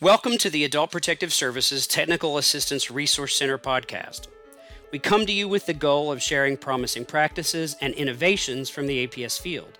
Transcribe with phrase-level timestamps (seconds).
[0.00, 4.26] Welcome to the Adult Protective Services Technical Assistance Resource Center podcast.
[4.90, 9.06] We come to you with the goal of sharing promising practices and innovations from the
[9.06, 9.78] APS field,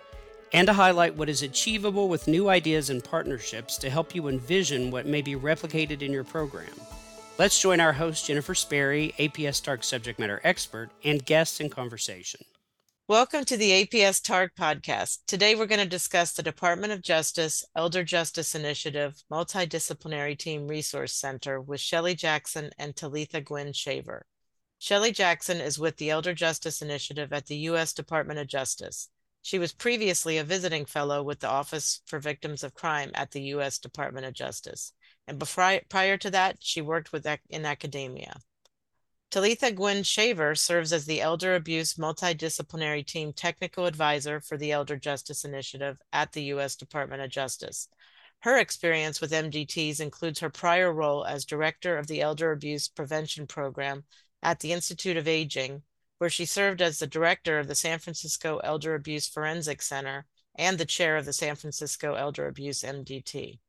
[0.53, 4.89] and to highlight what is achievable with new ideas and partnerships to help you envision
[4.89, 6.73] what may be replicated in your program.
[7.37, 12.45] Let's join our host, Jennifer Spoeri, APS TARC subject matter expert, and guests in conversation.
[13.07, 15.19] Welcome to the APS TARC podcast.
[15.27, 21.13] Today we're going to discuss the Department of Justice Elder Justice Initiative Multidisciplinary Team Resource
[21.13, 24.25] Center with Shelly Jackson and Talitha Gwynn Shaver.
[24.79, 27.93] Shelly Jackson is with the Elder Justice Initiative at the U.S.
[27.93, 29.09] Department of Justice.
[29.43, 33.41] She was previously a visiting fellow with the Office for Victims of Crime at the
[33.43, 33.77] U.S.
[33.77, 34.93] Department of Justice.
[35.27, 38.39] And before, prior to that, she worked with in academia.
[39.31, 45.43] Talitha Guinn-Shaver serves as the Elder Abuse Multidisciplinary Team Technical Advisor for the Elder Justice
[45.43, 46.75] Initiative at the U.S.
[46.75, 47.89] Department of Justice.
[48.39, 53.47] Her experience with MDTs includes her prior role as Director of the Elder Abuse Prevention
[53.47, 54.05] Program
[54.43, 55.83] at the Institute of Aging,
[56.19, 60.77] where she served as the Director of the San Francisco Elder Abuse Forensic Center and
[60.77, 63.59] the Chair of the San Francisco Elder Abuse MDT.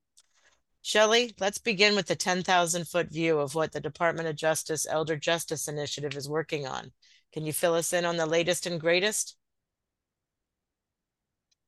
[0.86, 5.16] Shelly, let's begin with the 10,000 foot view of what the Department of Justice Elder
[5.16, 6.92] Justice Initiative is working on.
[7.32, 9.36] Can you fill us in on the latest and greatest?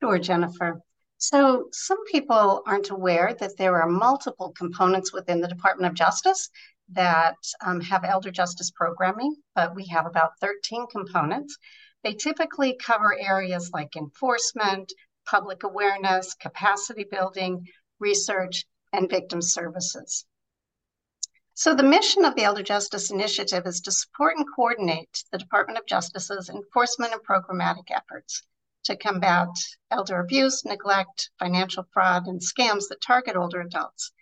[0.00, 0.80] Sure, Jennifer.
[1.16, 6.48] So some people aren't aware that there are multiple components within the Department of Justice
[6.92, 7.34] that
[7.66, 11.56] um, have elder justice programming, but we have about 13 components.
[12.04, 14.92] They typically cover areas like enforcement,
[15.26, 17.66] public awareness, capacity building,
[17.98, 20.24] research, and victim services.
[21.54, 25.76] So the mission of the Elder Justice Initiative is to support and coordinate the Department
[25.76, 28.44] of Justice's enforcement and programmatic efforts
[28.84, 29.48] to combat
[29.90, 34.12] elder abuse, neglect, financial fraud, and scams that target older adults.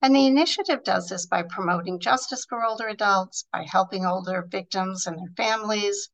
[0.00, 5.06] And the initiative does this by promoting justice for older adults, by helping older victims
[5.06, 6.08] and their families,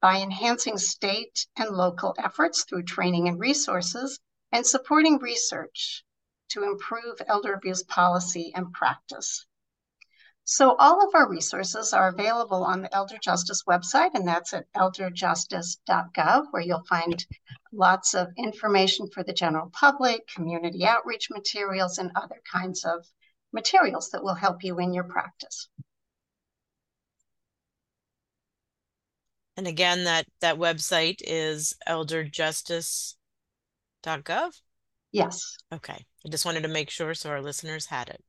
[0.00, 4.18] by enhancing state and local efforts through training and resources,
[4.50, 6.02] and supporting research
[6.52, 9.46] to improve elder abuse policy and practice.
[10.44, 14.66] So all of our resources are available on the Elder Justice website, and that's at
[14.74, 17.24] elderjustice.gov, where you'll find
[17.72, 23.06] lots of information for the general public, community outreach materials, and other kinds of
[23.52, 25.68] materials that will help you in your practice.
[29.56, 34.60] And again, that, that website is elderjustice.gov?
[35.12, 35.56] Yes.
[35.72, 36.06] Okay.
[36.24, 38.24] I just wanted to make sure so our listeners had it.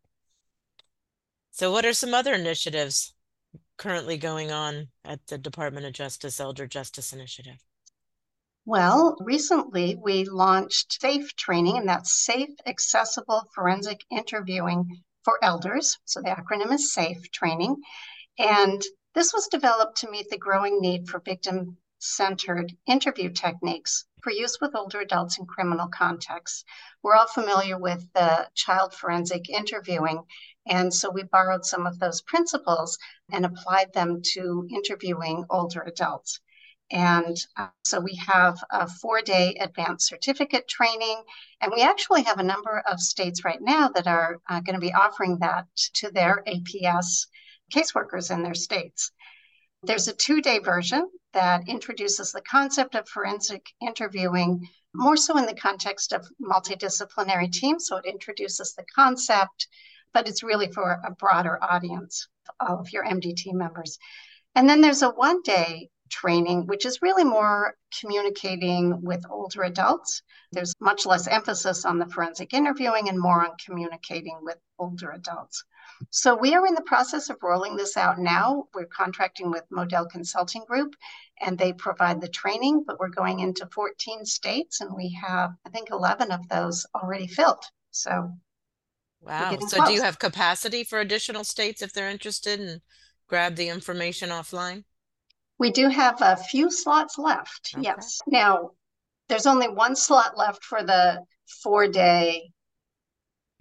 [1.52, 3.14] So, what are some other initiatives
[3.78, 7.58] currently going on at the Department of Justice Elder Justice Initiative?
[8.66, 15.98] Well, recently we launched SAFE training, and that's Safe Accessible Forensic Interviewing for Elders.
[16.06, 17.76] So the acronym is SAFE training.
[18.38, 18.82] And
[19.16, 24.58] this was developed to meet the growing need for victim centered interview techniques for use
[24.62, 26.64] with older adults in criminal contexts.
[27.02, 30.24] We're all familiar with the child forensic interviewing,
[30.66, 32.98] and so we borrowed some of those principles
[33.32, 36.40] and applied them to interviewing older adults.
[36.92, 41.24] And uh, so we have a four day advanced certificate training,
[41.60, 44.80] and we actually have a number of states right now that are uh, going to
[44.80, 47.28] be offering that to their APS
[47.74, 49.12] caseworkers in their states.
[49.84, 55.46] There's a two day version that introduces the concept of forensic interviewing more so in
[55.46, 57.88] the context of multidisciplinary teams.
[57.88, 59.68] So it introduces the concept,
[60.14, 62.28] but it's really for a broader audience,
[62.60, 63.98] of your MDT members.
[64.56, 70.22] And then there's a one day training, which is really more communicating with older adults.
[70.52, 75.64] There's much less emphasis on the forensic interviewing and more on communicating with older adults.
[76.10, 78.66] So we are in the process of rolling this out now.
[78.74, 80.96] We're contracting with Model Consulting Group
[81.42, 85.70] and they provide the training, but we're going into 14 states and we have, I
[85.70, 87.64] think, 11 of those already filled.
[87.92, 88.32] So,
[89.22, 89.58] wow.
[89.68, 89.88] So, close.
[89.88, 92.82] do you have capacity for additional states if they're interested and
[93.28, 94.84] grab the information offline?
[95.60, 97.74] We do have a few slots left.
[97.76, 97.84] Okay.
[97.84, 98.20] Yes.
[98.28, 98.72] Now,
[99.30, 101.24] there's only one slot left for the
[101.62, 102.52] four day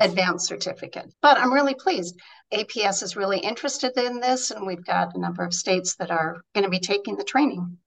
[0.04, 1.12] advanced certificate.
[1.22, 2.18] But I'm really pleased.
[2.52, 6.42] APS is really interested in this, and we've got a number of states that are
[6.54, 7.78] going to be taking the training.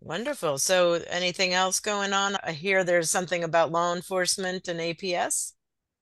[0.00, 0.58] Wonderful.
[0.58, 2.36] So, anything else going on?
[2.42, 5.52] I hear there's something about law enforcement and APS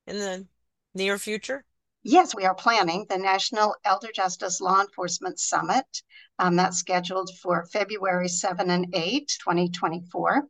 [0.07, 0.47] in the
[0.95, 1.65] near future.
[2.03, 5.85] Yes, we are planning the National Elder Justice Law Enforcement Summit.
[6.39, 10.49] Um, that's scheduled for February 7 and 8, 2024,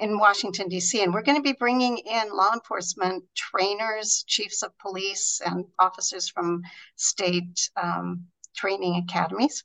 [0.00, 1.02] in Washington, D.C.
[1.02, 6.28] And we're going to be bringing in law enforcement trainers, chiefs of police, and officers
[6.28, 6.62] from
[6.96, 8.26] state um,
[8.56, 9.64] training academies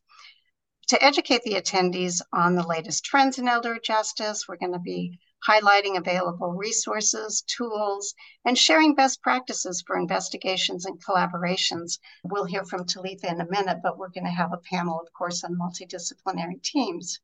[0.88, 4.46] to educate the attendees on the latest trends in elder justice.
[4.48, 8.14] We're going to be highlighting available resources, tools,
[8.46, 12.00] and sharing best practices for investigations and collaborations.
[12.24, 15.12] We'll hear from Talitha in a minute, but we're going to have a panel, of
[15.14, 17.20] course, on multidisciplinary teams.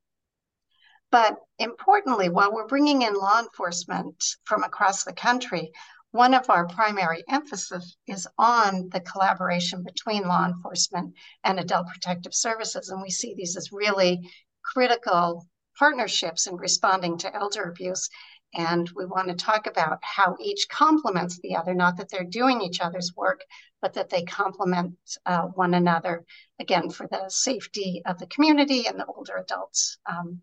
[1.11, 5.73] But importantly, while we're bringing in law enforcement from across the country,
[6.11, 11.13] one of our primary emphasis is on the collaboration between law enforcement
[11.43, 12.89] and adult protective services.
[12.89, 14.29] And we see these as really
[14.63, 15.47] critical
[15.77, 18.09] partnerships in responding to elder abuse.
[18.53, 22.61] And we want to talk about how each complements the other, not that they're doing
[22.61, 23.41] each other's work,
[23.81, 26.25] but that they complement uh, one another,
[26.59, 30.41] again, for the safety of the community and the older adults um,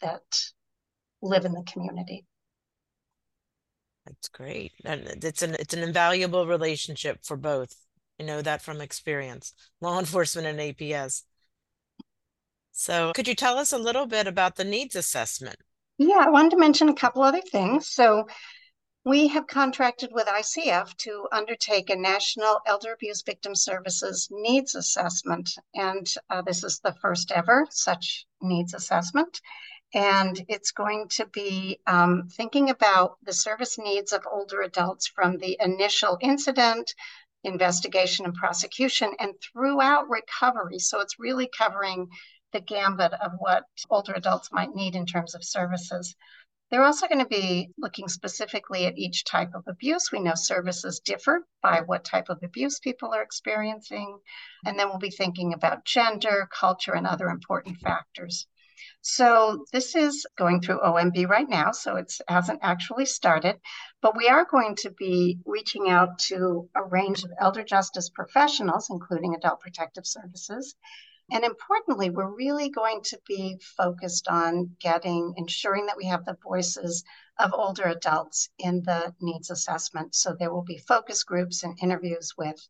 [0.00, 0.22] that
[1.22, 2.24] live in the community.
[4.06, 4.72] That's great.
[4.84, 7.74] And it's an it's an invaluable relationship for both.
[8.18, 9.52] I know that from experience.
[9.80, 11.22] Law enforcement and APS.
[12.72, 15.56] So, could you tell us a little bit about the needs assessment?
[15.98, 17.88] Yeah, I wanted to mention a couple other things.
[17.88, 18.26] So,
[19.04, 25.50] we have contracted with ICF to undertake a National Elder Abuse Victim Services Needs Assessment.
[25.74, 29.40] And uh, this is the first ever such needs assessment.
[29.92, 35.36] And it's going to be um, thinking about the service needs of older adults from
[35.38, 36.94] the initial incident,
[37.42, 40.78] investigation, and prosecution, and throughout recovery.
[40.78, 42.08] So it's really covering
[42.52, 46.14] the gambit of what older adults might need in terms of services.
[46.70, 50.12] They're also going to be looking specifically at each type of abuse.
[50.12, 54.20] We know services differ by what type of abuse people are experiencing.
[54.64, 58.46] And then we'll be thinking about gender, culture, and other important factors.
[59.02, 63.60] So this is going through OMB right now, so it hasn't actually started,
[64.02, 68.88] but we are going to be reaching out to a range of elder justice professionals,
[68.90, 70.74] including adult protective services,
[71.32, 76.36] and importantly, we're really going to be focused on getting, ensuring that we have the
[76.42, 77.04] voices
[77.38, 80.14] of older adults in the needs assessment.
[80.14, 82.60] So there will be focus groups and interviews with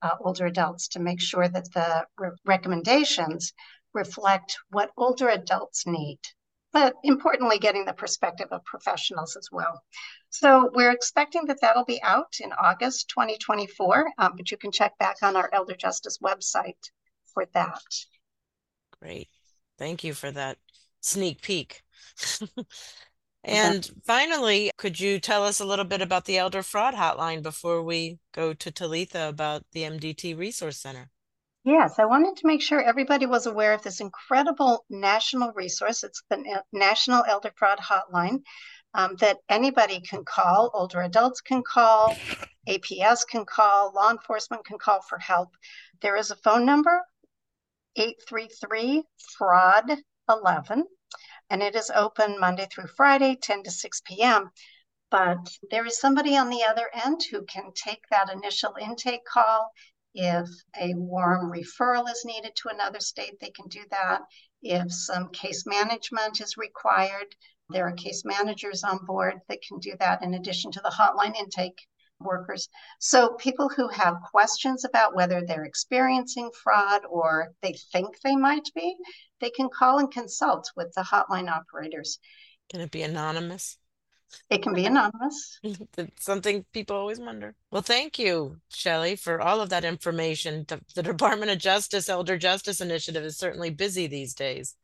[0.00, 3.52] uh, older adults to make sure that the re- recommendations
[3.94, 6.18] reflect what older adults need.
[6.72, 9.80] But importantly, getting the perspective of professionals as well.
[10.30, 14.98] So we're expecting that that'll be out in August 2024, um, but you can check
[14.98, 16.90] back on our Elder Justice website
[17.32, 17.80] for that.
[19.00, 19.28] Great.
[19.78, 20.58] Thank you for that
[21.00, 21.82] sneak peek.
[23.44, 27.82] and finally, could you tell us a little bit about the Elder Fraud Hotline before
[27.82, 31.10] we go to Talitha about the MDT Resource Center?
[31.64, 36.04] Yes, I wanted to make sure everybody was aware of this incredible national resource.
[36.04, 38.42] It's the National Elder Fraud Hotline
[38.92, 42.14] um, that anybody can call, older adults can call,
[42.68, 45.56] APS can call, law enforcement can call for help.
[46.02, 47.02] There is a phone number
[47.96, 49.04] 833
[49.38, 49.84] fraud
[50.28, 50.84] 11
[51.50, 54.50] and it is open monday through friday 10 to 6 p.m
[55.10, 55.38] but
[55.70, 59.70] there is somebody on the other end who can take that initial intake call
[60.14, 60.48] if
[60.80, 64.20] a warm referral is needed to another state they can do that
[64.62, 67.34] if some case management is required
[67.70, 71.34] there are case managers on board that can do that in addition to the hotline
[71.36, 71.78] intake
[72.20, 72.68] workers.
[73.00, 78.68] So people who have questions about whether they're experiencing fraud or they think they might
[78.74, 78.96] be,
[79.40, 82.18] they can call and consult with the hotline operators.
[82.70, 83.78] Can it be anonymous?
[84.50, 85.58] It can be anonymous.
[85.96, 87.54] That's something people always wonder.
[87.70, 90.64] Well, thank you, Shelly, for all of that information.
[90.68, 94.76] The, the Department of Justice Elder Justice Initiative is certainly busy these days.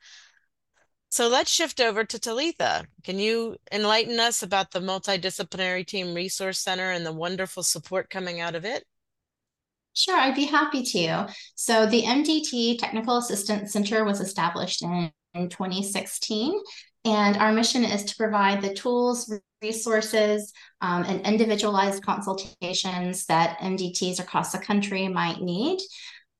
[1.12, 2.87] So let's shift over to Talitha.
[3.02, 8.40] Can you enlighten us about the Multidisciplinary Team Resource Center and the wonderful support coming
[8.40, 8.85] out of it?
[9.92, 11.28] Sure, I'd be happy to.
[11.57, 16.54] So the MDT Technical Assistance Center was established in, in 2016,
[17.04, 24.21] and our mission is to provide the tools, resources, um, and individualized consultations that MDTs
[24.21, 25.80] across the country might need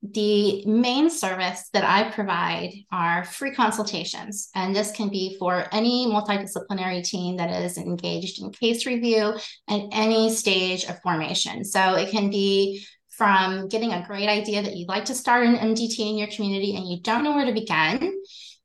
[0.03, 4.49] the main service that I provide are free consultations.
[4.55, 9.35] And this can be for any multidisciplinary team that is engaged in case review
[9.69, 11.65] at any stage of formation.
[11.65, 15.57] So it can be from getting a great idea that you'd like to start an
[15.57, 18.23] MDT in your community and you don't know where to begin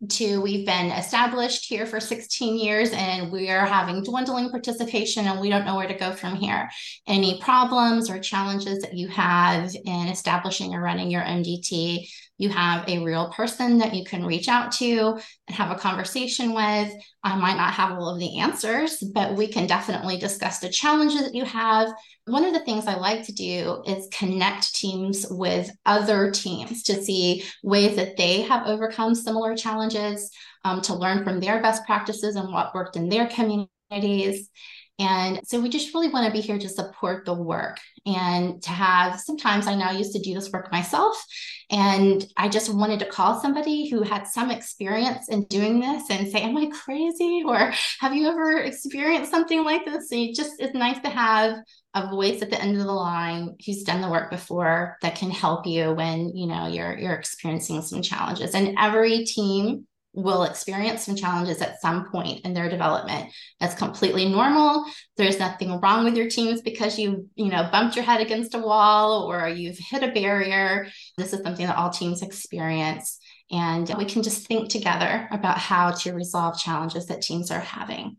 [0.09, 5.39] to we've been established here for 16 years and we are having dwindling participation and
[5.39, 6.69] we don't know where to go from here.
[7.07, 12.87] Any problems or challenges that you have in establishing or running your MDT, you have
[12.89, 16.91] a real person that you can reach out to and have a conversation with.
[17.23, 21.21] I might not have all of the answers, but we can definitely discuss the challenges
[21.21, 21.93] that you have.
[22.25, 27.01] One of the things I like to do is connect teams with other teams to
[27.01, 30.29] see ways that they have overcome similar challenges,
[30.65, 34.49] um, to learn from their best practices and what worked in their communities.
[34.97, 38.69] And so we just really want to be here to support the work and to
[38.69, 41.21] have sometimes I now used to do this work myself.
[41.69, 46.29] And I just wanted to call somebody who had some experience in doing this and
[46.29, 47.43] say, Am I crazy?
[47.45, 50.11] Or have you ever experienced something like this?
[50.11, 51.57] And it just it's nice to have
[51.93, 55.31] a voice at the end of the line who's done the work before that can
[55.31, 58.53] help you when you know you're you're experiencing some challenges.
[58.53, 63.31] And every team will experience some challenges at some point in their development.
[63.59, 64.85] That's completely normal.
[65.17, 68.59] There's nothing wrong with your teams because you, you know, bumped your head against a
[68.59, 70.87] wall or you've hit a barrier.
[71.17, 73.19] This is something that all teams experience.
[73.51, 78.17] And we can just think together about how to resolve challenges that teams are having.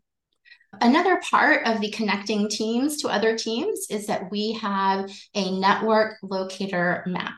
[0.80, 6.16] Another part of the connecting teams to other teams is that we have a network
[6.22, 7.34] locator map.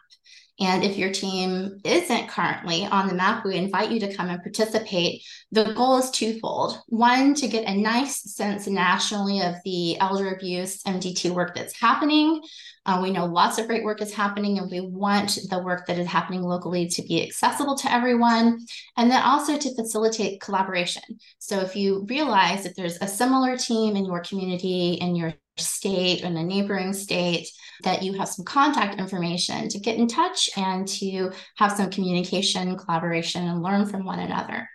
[0.61, 4.43] And if your team isn't currently on the map, we invite you to come and
[4.43, 5.23] participate.
[5.53, 6.81] The goal is twofold.
[6.89, 12.43] One, to get a nice sense nationally of the elder abuse MDT work that's happening.
[12.85, 15.99] Uh, we know lots of great work is happening, and we want the work that
[15.99, 18.59] is happening locally to be accessible to everyone.
[18.97, 21.03] And then also to facilitate collaboration.
[21.39, 26.23] So if you realize that there's a similar team in your community, in your state,
[26.23, 27.49] in a neighboring state,
[27.85, 32.77] that you have some contact information to get in touch and to have some communication,
[32.77, 34.69] collaboration, and learn from one another.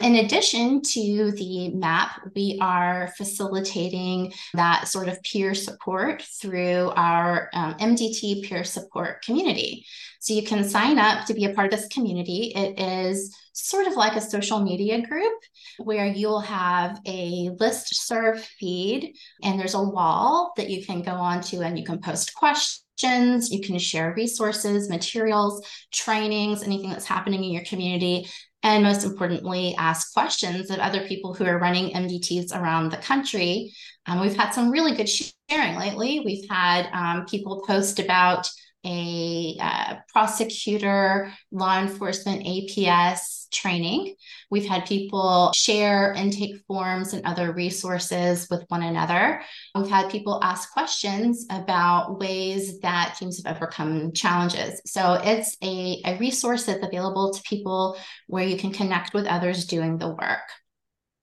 [0.00, 7.50] In addition to the map, we are facilitating that sort of peer support through our
[7.52, 9.84] um, MDT peer support community.
[10.20, 12.52] So you can sign up to be a part of this community.
[12.54, 15.34] It is sort of like a social media group
[15.78, 21.12] where you'll have a list serve feed and there's a wall that you can go
[21.12, 27.44] onto and you can post questions you can share resources materials trainings anything that's happening
[27.44, 28.28] in your community
[28.62, 33.72] and most importantly, ask questions of other people who are running MDTs around the country.
[34.06, 36.20] Um, we've had some really good sharing lately.
[36.24, 38.50] We've had um, people post about
[38.84, 44.14] a uh, prosecutor, law enforcement, APS training.
[44.50, 49.42] We've had people share intake forms and other resources with one another.
[49.74, 54.80] We've had people ask questions about ways that teams have overcome challenges.
[54.86, 59.66] So it's a, a resource that's available to people where you can connect with others
[59.66, 60.48] doing the work.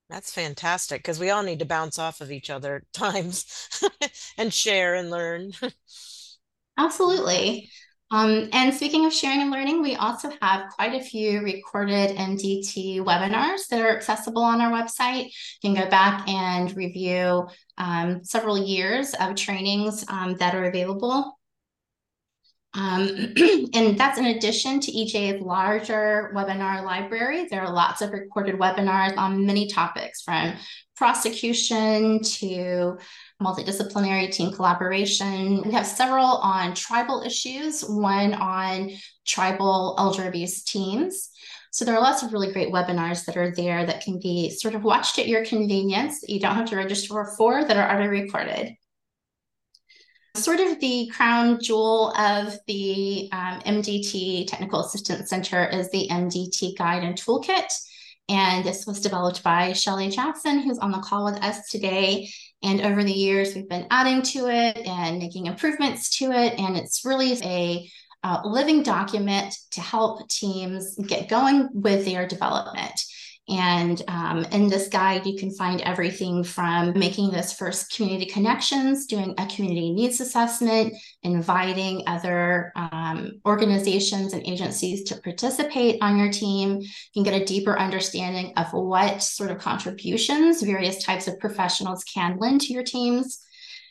[0.09, 3.79] That's fantastic because we all need to bounce off of each other at times
[4.37, 5.53] and share and learn.
[6.77, 7.69] Absolutely.
[8.11, 12.99] Um, and speaking of sharing and learning, we also have quite a few recorded MDT
[12.99, 15.25] webinars that are accessible on our website.
[15.63, 21.34] You can go back and review um, several years of trainings um, that are available.
[22.75, 23.33] Um,
[23.73, 27.47] and that's in addition to EJ's larger webinar library.
[27.49, 30.53] There are lots of recorded webinars on many topics from
[30.95, 32.97] prosecution to
[33.41, 35.61] multidisciplinary team collaboration.
[35.63, 38.91] We have several on tribal issues, one on
[39.25, 41.29] tribal elder abuse teams.
[41.71, 44.75] So there are lots of really great webinars that are there that can be sort
[44.75, 46.23] of watched at your convenience.
[46.25, 48.77] You don't have to register for that are already recorded.
[50.35, 56.77] Sort of the crown jewel of the um, MDT Technical Assistance Center is the MDT
[56.77, 57.73] Guide and Toolkit.
[58.27, 62.29] And this was developed by Shelly Jackson, who's on the call with us today.
[62.61, 66.59] And over the years, we've been adding to it and making improvements to it.
[66.59, 67.89] And it's really a
[68.23, 72.99] uh, living document to help teams get going with their development.
[73.47, 79.05] And um, in this guide, you can find everything from making those first community connections,
[79.05, 86.31] doing a community needs assessment, inviting other um, organizations and agencies to participate on your
[86.31, 86.79] team.
[86.81, 92.03] You can get a deeper understanding of what sort of contributions various types of professionals
[92.03, 93.45] can lend to your teams.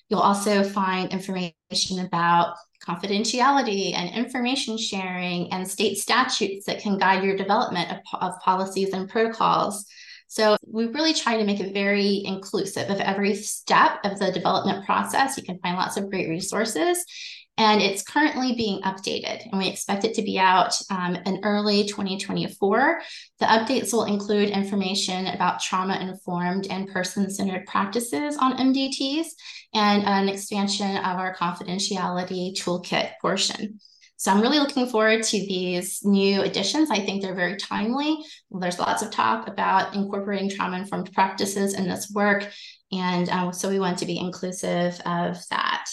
[0.09, 7.25] You'll also find information about confidentiality and information sharing and state statutes that can guide
[7.25, 9.87] your development of, of policies and protocols.
[10.27, 14.85] So we really try to make it very inclusive of every step of the development
[14.85, 15.37] process.
[15.37, 17.05] You can find lots of great resources
[17.57, 21.85] and it's currently being updated and we expect it to be out um, in early
[21.85, 23.01] 2024
[23.41, 29.29] the updates will include information about trauma informed and person centered practices on mdts
[29.73, 33.79] and an expansion of our confidentiality toolkit portion
[34.17, 36.91] so I'm really looking forward to these new additions.
[36.91, 38.25] I think they're very timely.
[38.51, 42.49] There's lots of talk about incorporating trauma informed practices in this work.
[42.93, 45.87] And um, so we want to be inclusive of that.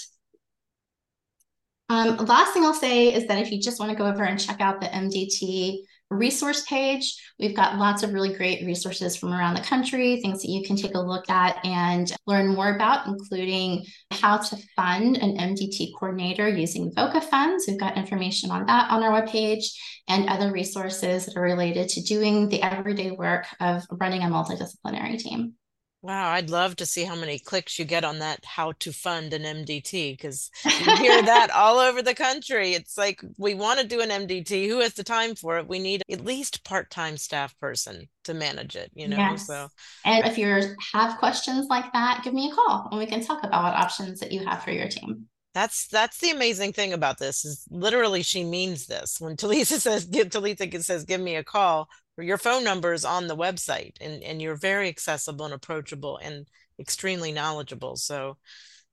[1.91, 4.39] Um, last thing I'll say is that if you just want to go over and
[4.39, 5.79] check out the MDT
[6.09, 10.47] resource page, we've got lots of really great resources from around the country, things that
[10.47, 15.35] you can take a look at and learn more about, including how to fund an
[15.35, 17.65] MDT coordinator using VOCA funds.
[17.67, 19.65] We've got information on that on our webpage
[20.07, 25.19] and other resources that are related to doing the everyday work of running a multidisciplinary
[25.19, 25.55] team.
[26.03, 29.33] Wow, I'd love to see how many clicks you get on that how to fund
[29.33, 32.73] an MDT because you hear that all over the country.
[32.73, 34.67] It's like we want to do an MDT.
[34.67, 35.67] Who has the time for it?
[35.67, 39.17] We need at least part-time staff person to manage it, you know.
[39.17, 39.45] Yes.
[39.45, 39.67] So
[40.03, 43.43] and if you have questions like that, give me a call and we can talk
[43.43, 45.27] about what options that you have for your team.
[45.53, 49.17] That's that's the amazing thing about this is literally she means this.
[49.19, 53.27] When Talisa says give Talitha says give me a call, your phone number is on
[53.27, 56.47] the website and, and you're very accessible and approachable and
[56.79, 57.95] extremely knowledgeable.
[57.95, 58.37] So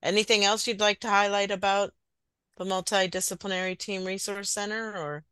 [0.03, 1.93] anything else you'd like to highlight about
[2.57, 5.25] the Multidisciplinary Team Resource Center or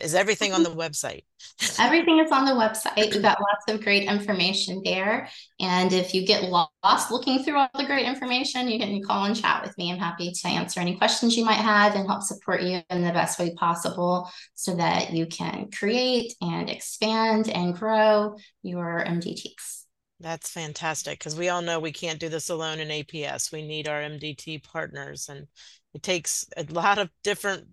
[0.00, 1.22] is everything on the website?
[1.78, 3.12] everything is on the website.
[3.12, 5.28] We've got lots of great information there.
[5.60, 9.34] And if you get lost looking through all the great information, you can call and
[9.34, 9.90] chat with me.
[9.90, 13.12] I'm happy to answer any questions you might have and help support you in the
[13.12, 19.84] best way possible so that you can create and expand and grow your MDTs.
[20.20, 23.52] That's fantastic because we all know we can't do this alone in APS.
[23.52, 25.46] We need our MDT partners, and
[25.94, 27.68] it takes a lot of different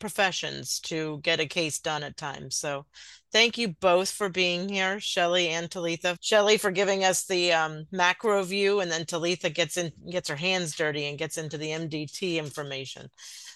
[0.00, 2.56] professions to get a case done at times.
[2.56, 2.86] So
[3.32, 6.16] thank you both for being here, Shelly and Talitha.
[6.20, 10.36] Shelly for giving us the um, macro view, and then Talitha gets in gets her
[10.36, 13.08] hands dirty and gets into the MDT information.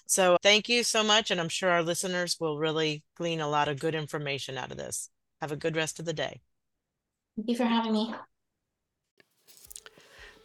[0.07, 3.67] So thank you so much, and I'm sure our listeners will really glean a lot
[3.67, 5.09] of good information out of this.
[5.41, 6.41] Have a good rest of the day.
[7.35, 8.15] Thank you for having me.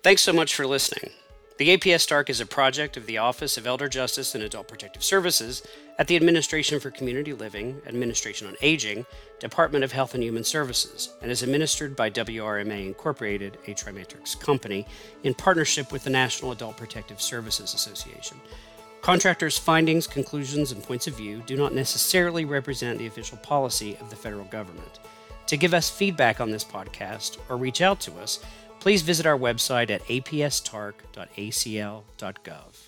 [0.02, 1.12] Thanks so much for listening.
[1.58, 5.04] The APS TARC is a project of the Office of Elder Justice and Adult Protective
[5.04, 5.62] Services
[6.00, 9.04] at the Administration for Community Living, Administration on Aging,
[9.38, 14.86] Department of Health and Human Services, and is administered by WRMA Incorporated, a TriMatrix company,
[15.24, 18.40] in partnership with the National Adult Protective Services Association.
[19.02, 24.08] Contractors' findings, conclusions, and points of view do not necessarily represent the official policy of
[24.08, 25.00] the federal government.
[25.48, 28.42] To give us feedback on this podcast or reach out to us,
[28.78, 32.79] please visit our website at apstarc.acl.gov.